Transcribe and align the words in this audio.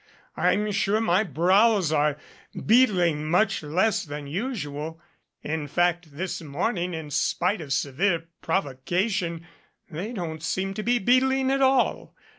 I'm 0.35 0.71
sure 0.71 0.99
my 0.99 1.23
brows 1.23 1.91
are 1.91 2.17
beetling 2.65 3.29
much 3.29 3.61
less 3.61 4.03
than 4.03 4.25
usual. 4.25 4.99
In 5.43 5.67
fact, 5.67 6.17
this 6.17 6.41
morning 6.41 6.95
in 6.95 7.11
spite 7.11 7.61
of 7.61 7.71
severe 7.71 8.25
provoca 8.41 9.07
tion 9.11 9.45
they 9.91 10.11
don't 10.11 10.41
seem 10.41 10.73
to 10.73 10.81
be 10.81 10.97
beetling 10.97 11.51
at 11.51 11.61
all. 11.61 12.15